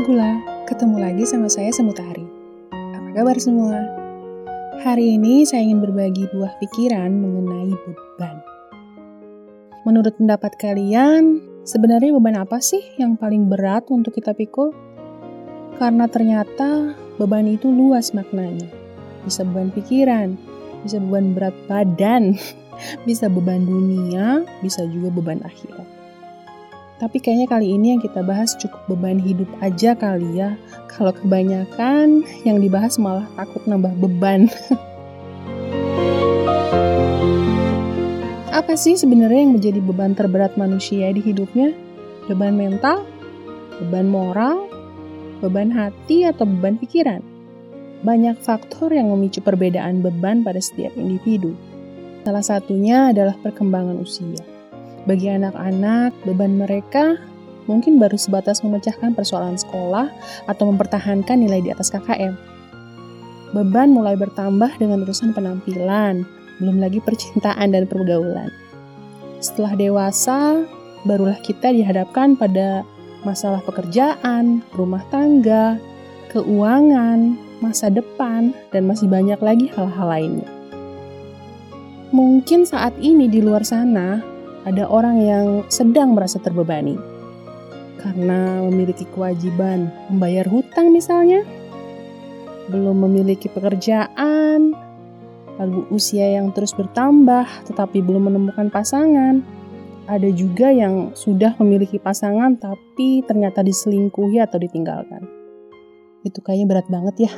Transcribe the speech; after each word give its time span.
Gula-gula, 0.00 0.64
ketemu 0.64 0.96
lagi 0.96 1.28
sama 1.28 1.44
saya 1.52 1.68
Semutari. 1.76 2.24
Apa 2.72 3.20
kabar 3.20 3.36
semua? 3.36 3.84
Hari 4.80 5.20
ini 5.20 5.44
saya 5.44 5.60
ingin 5.60 5.84
berbagi 5.84 6.24
buah 6.32 6.56
pikiran 6.56 7.12
mengenai 7.12 7.68
beban. 7.68 8.40
Menurut 9.84 10.16
pendapat 10.16 10.56
kalian, 10.56 11.44
sebenarnya 11.68 12.16
beban 12.16 12.40
apa 12.40 12.64
sih 12.64 12.80
yang 12.96 13.20
paling 13.20 13.52
berat 13.52 13.92
untuk 13.92 14.16
kita 14.16 14.32
pikul? 14.32 14.72
Karena 15.76 16.08
ternyata 16.08 16.96
beban 17.20 17.44
itu 17.44 17.68
luas 17.68 18.16
maknanya. 18.16 18.72
Bisa 19.28 19.44
beban 19.44 19.68
pikiran, 19.68 20.32
bisa 20.80 20.96
beban 20.96 21.36
berat 21.36 21.52
badan, 21.68 22.40
bisa 23.04 23.28
beban 23.28 23.68
dunia, 23.68 24.48
bisa 24.64 24.80
juga 24.88 25.12
beban 25.12 25.44
akhirat. 25.44 25.99
Tapi 27.00 27.16
kayaknya 27.16 27.48
kali 27.48 27.80
ini 27.80 27.96
yang 27.96 28.00
kita 28.04 28.20
bahas 28.20 28.52
cukup 28.60 28.76
beban 28.84 29.16
hidup 29.16 29.48
aja 29.64 29.96
kali 29.96 30.36
ya. 30.36 30.52
Kalau 30.92 31.16
kebanyakan 31.16 32.28
yang 32.44 32.60
dibahas 32.60 33.00
malah 33.00 33.24
takut 33.40 33.64
nambah 33.64 33.96
beban. 33.96 34.52
Apa 38.52 38.76
sih 38.76 39.00
sebenarnya 39.00 39.48
yang 39.48 39.56
menjadi 39.56 39.80
beban 39.80 40.12
terberat 40.12 40.60
manusia 40.60 41.08
di 41.16 41.24
hidupnya? 41.24 41.72
Beban 42.28 42.60
mental, 42.60 43.08
beban 43.80 44.12
moral, 44.12 44.68
beban 45.40 45.72
hati, 45.72 46.28
atau 46.28 46.44
beban 46.44 46.76
pikiran? 46.76 47.24
Banyak 48.04 48.36
faktor 48.44 48.92
yang 48.92 49.08
memicu 49.08 49.40
perbedaan 49.40 50.04
beban 50.04 50.44
pada 50.44 50.60
setiap 50.60 50.92
individu. 51.00 51.56
Salah 52.28 52.44
satunya 52.44 53.08
adalah 53.08 53.40
perkembangan 53.40 53.96
usia. 53.96 54.59
Bagi 55.10 55.26
anak-anak, 55.26 56.22
beban 56.22 56.54
mereka 56.54 57.18
mungkin 57.66 57.98
baru 57.98 58.14
sebatas 58.14 58.62
memecahkan 58.62 59.10
persoalan 59.10 59.58
sekolah 59.58 60.06
atau 60.46 60.70
mempertahankan 60.70 61.34
nilai 61.34 61.66
di 61.66 61.74
atas 61.74 61.90
KKM. 61.90 62.38
Beban 63.50 63.90
mulai 63.90 64.14
bertambah 64.14 64.78
dengan 64.78 65.02
urusan 65.02 65.34
penampilan, 65.34 66.22
belum 66.62 66.78
lagi 66.78 67.02
percintaan 67.02 67.74
dan 67.74 67.90
pergaulan. 67.90 68.54
Setelah 69.42 69.74
dewasa, 69.74 70.62
barulah 71.02 71.42
kita 71.42 71.74
dihadapkan 71.74 72.38
pada 72.38 72.86
masalah 73.26 73.58
pekerjaan, 73.66 74.62
rumah 74.78 75.02
tangga, 75.10 75.74
keuangan, 76.30 77.34
masa 77.58 77.90
depan, 77.90 78.54
dan 78.70 78.86
masih 78.86 79.10
banyak 79.10 79.42
lagi 79.42 79.66
hal-hal 79.74 80.06
lainnya. 80.06 80.46
Mungkin 82.14 82.62
saat 82.62 82.94
ini 83.02 83.26
di 83.26 83.42
luar 83.42 83.66
sana 83.66 84.30
ada 84.68 84.84
orang 84.88 85.16
yang 85.24 85.46
sedang 85.72 86.12
merasa 86.12 86.36
terbebani 86.36 87.00
karena 88.00 88.64
memiliki 88.64 89.04
kewajiban 89.12 89.92
membayar 90.08 90.48
hutang 90.48 90.88
misalnya, 90.90 91.44
belum 92.72 93.04
memiliki 93.04 93.52
pekerjaan, 93.52 94.72
lalu 95.60 95.84
usia 95.92 96.40
yang 96.40 96.48
terus 96.56 96.72
bertambah 96.72 97.44
tetapi 97.68 98.00
belum 98.00 98.32
menemukan 98.32 98.72
pasangan. 98.72 99.44
Ada 100.10 100.26
juga 100.34 100.74
yang 100.74 101.14
sudah 101.14 101.54
memiliki 101.62 102.00
pasangan 102.00 102.58
tapi 102.58 103.22
ternyata 103.28 103.62
diselingkuhi 103.62 104.42
atau 104.42 104.58
ditinggalkan. 104.58 105.22
Itu 106.26 106.42
kayaknya 106.42 106.66
berat 106.66 106.88
banget 106.90 107.30
ya. 107.30 107.32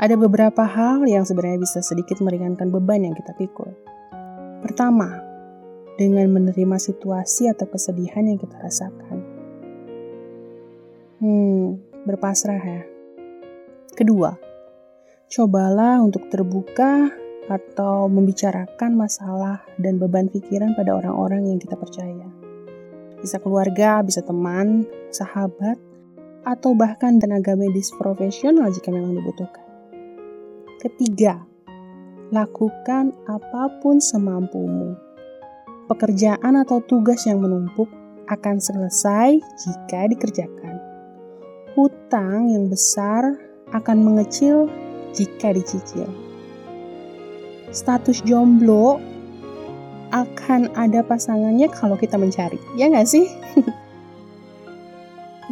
Ada 0.00 0.16
beberapa 0.16 0.64
hal 0.64 1.04
yang 1.04 1.28
sebenarnya 1.28 1.60
bisa 1.60 1.84
sedikit 1.84 2.24
meringankan 2.24 2.72
beban 2.72 3.04
yang 3.04 3.12
kita 3.12 3.36
pikul. 3.36 3.68
Pertama, 4.64 5.20
dengan 6.00 6.24
menerima 6.32 6.80
situasi 6.80 7.52
atau 7.52 7.68
kesedihan 7.68 8.24
yang 8.24 8.40
kita 8.40 8.56
rasakan. 8.56 9.20
Hmm, 11.20 11.76
berpasrah 12.08 12.62
ya. 12.64 12.82
Kedua, 13.92 14.40
cobalah 15.28 16.00
untuk 16.00 16.32
terbuka 16.32 17.12
atau 17.52 18.08
membicarakan 18.08 18.96
masalah 18.96 19.60
dan 19.76 20.00
beban 20.00 20.32
pikiran 20.32 20.72
pada 20.80 20.96
orang-orang 20.96 21.44
yang 21.44 21.60
kita 21.60 21.76
percaya. 21.76 22.24
Bisa 23.20 23.36
keluarga, 23.36 24.00
bisa 24.00 24.24
teman, 24.24 24.88
sahabat, 25.12 25.76
atau 26.48 26.72
bahkan 26.72 27.20
tenaga 27.20 27.52
medis 27.52 27.92
profesional 27.92 28.72
jika 28.72 28.88
memang 28.88 29.12
dibutuhkan. 29.12 29.69
Ketiga, 30.80 31.36
lakukan 32.32 33.12
apa 33.28 33.68
pun 33.84 34.00
semampumu. 34.00 34.96
Pekerjaan 35.92 36.56
atau 36.56 36.80
tugas 36.80 37.28
yang 37.28 37.44
menumpuk 37.44 37.84
akan 38.32 38.56
selesai 38.56 39.44
jika 39.60 40.08
dikerjakan. 40.08 40.80
Hutang 41.76 42.48
yang 42.48 42.72
besar 42.72 43.36
akan 43.76 44.08
mengecil 44.08 44.72
jika 45.12 45.52
dicicil. 45.52 46.08
Status 47.76 48.24
jomblo 48.24 49.04
akan 50.16 50.72
ada 50.80 51.04
pasangannya 51.04 51.68
kalau 51.76 52.00
kita 52.00 52.16
mencari, 52.16 52.56
ya 52.80 52.88
nggak 52.88 53.04
sih? 53.04 53.28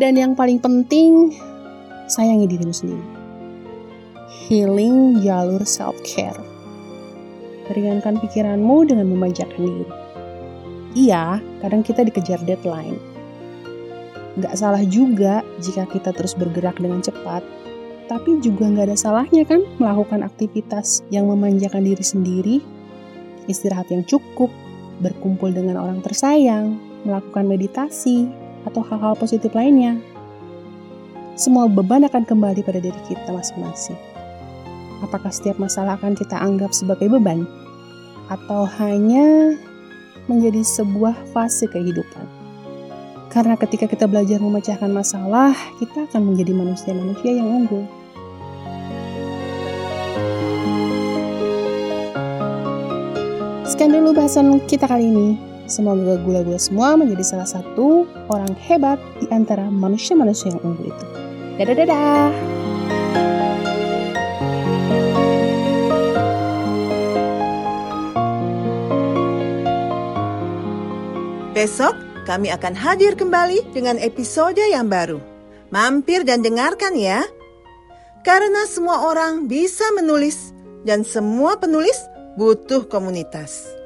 Dan 0.00 0.16
yang 0.16 0.32
paling 0.32 0.56
penting, 0.56 1.36
sayangi 2.08 2.48
dirimu 2.48 2.72
sendiri 2.72 3.17
healing 4.28 5.24
jalur 5.24 5.64
self-care. 5.64 6.36
Ringankan 7.68 8.20
pikiranmu 8.20 8.88
dengan 8.88 9.08
memanjakan 9.12 9.60
diri. 9.60 9.86
Iya, 10.96 11.40
kadang 11.60 11.84
kita 11.84 12.04
dikejar 12.04 12.40
deadline. 12.44 12.96
Gak 14.40 14.54
salah 14.56 14.84
juga 14.86 15.44
jika 15.60 15.84
kita 15.90 16.14
terus 16.16 16.32
bergerak 16.32 16.80
dengan 16.80 17.04
cepat, 17.04 17.44
tapi 18.08 18.40
juga 18.40 18.72
gak 18.72 18.88
ada 18.88 18.96
salahnya 18.96 19.44
kan 19.44 19.60
melakukan 19.76 20.24
aktivitas 20.24 21.04
yang 21.12 21.28
memanjakan 21.28 21.84
diri 21.84 22.04
sendiri, 22.04 22.56
istirahat 23.50 23.92
yang 23.92 24.00
cukup, 24.08 24.48
berkumpul 25.04 25.52
dengan 25.52 25.76
orang 25.76 26.00
tersayang, 26.00 26.80
melakukan 27.04 27.44
meditasi, 27.44 28.28
atau 28.64 28.80
hal-hal 28.84 29.14
positif 29.14 29.52
lainnya. 29.52 30.00
Semua 31.38 31.70
beban 31.70 32.02
akan 32.02 32.26
kembali 32.26 32.66
pada 32.66 32.82
diri 32.82 33.00
kita 33.06 33.30
masing-masing. 33.30 34.17
Apakah 34.98 35.30
setiap 35.30 35.62
masalah 35.62 35.94
akan 35.94 36.18
kita 36.18 36.34
anggap 36.34 36.74
sebagai 36.74 37.06
beban? 37.06 37.46
Atau 38.28 38.66
hanya 38.82 39.54
menjadi 40.26 40.60
sebuah 40.66 41.14
fase 41.30 41.70
kehidupan? 41.70 42.26
Karena 43.28 43.54
ketika 43.60 43.84
kita 43.86 44.08
belajar 44.08 44.40
memecahkan 44.40 44.88
masalah, 44.88 45.52
kita 45.78 46.08
akan 46.08 46.32
menjadi 46.32 46.52
manusia-manusia 46.56 47.30
yang 47.36 47.48
unggul. 47.48 47.84
Sekian 53.68 53.92
dulu 53.92 54.16
bahasan 54.16 54.58
kita 54.64 54.88
kali 54.88 55.12
ini. 55.12 55.28
Semoga 55.68 56.16
gula-gula 56.24 56.56
semua 56.56 56.96
menjadi 56.96 57.36
salah 57.36 57.44
satu 57.44 58.08
orang 58.32 58.56
hebat 58.56 58.96
di 59.20 59.28
antara 59.28 59.68
manusia-manusia 59.68 60.56
yang 60.56 60.64
unggul 60.64 60.88
itu. 60.88 61.04
Dadah-dadah! 61.60 62.57
Besok 71.56 71.96
kami 72.28 72.52
akan 72.52 72.76
hadir 72.76 73.16
kembali 73.16 73.72
dengan 73.72 73.96
episode 73.96 74.60
yang 74.60 74.92
baru. 74.92 75.16
Mampir 75.72 76.24
dan 76.28 76.44
dengarkan 76.44 76.92
ya. 76.92 77.24
Karena 78.20 78.68
semua 78.68 79.08
orang 79.08 79.48
bisa 79.48 79.88
menulis 79.96 80.52
dan 80.84 81.08
semua 81.08 81.56
penulis 81.56 81.96
butuh 82.36 82.84
komunitas. 82.92 83.77